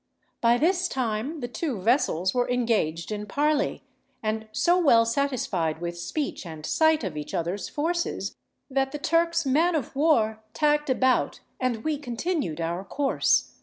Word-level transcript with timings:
By 0.41 0.57
this 0.57 0.87
time 0.87 1.41
the 1.41 1.47
two 1.47 1.79
vessels 1.79 2.33
were 2.33 2.49
engaged 2.49 3.11
in 3.11 3.27
parley, 3.27 3.83
and 4.23 4.47
so 4.51 4.79
well 4.79 5.05
satisfied 5.05 5.79
with 5.79 5.95
speech 5.95 6.43
and 6.43 6.65
sight 6.65 7.03
of 7.03 7.15
each 7.15 7.35
other's 7.35 7.69
forces, 7.69 8.35
that 8.67 8.93
the 8.93 8.97
Turks' 8.97 9.45
man 9.45 9.75
of 9.75 9.95
war 9.95 10.41
tacked 10.55 10.89
about 10.89 11.41
and 11.59 11.83
we 11.83 11.99
continued 11.99 12.59
our 12.59 12.83
course. 12.83 13.53